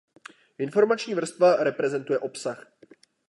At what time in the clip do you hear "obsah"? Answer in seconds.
2.19-2.65